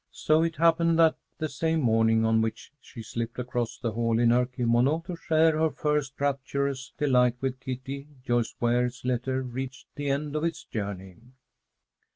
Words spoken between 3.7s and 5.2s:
the hall in her kimono, to